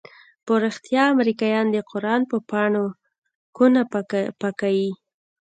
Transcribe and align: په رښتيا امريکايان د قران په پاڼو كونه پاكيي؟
په 0.45 0.53
رښتيا 0.63 1.03
امريکايان 1.15 1.65
د 1.71 1.77
قران 1.91 2.21
په 2.31 2.37
پاڼو 2.49 2.85
كونه 3.57 3.81
پاكيي؟ 4.41 4.91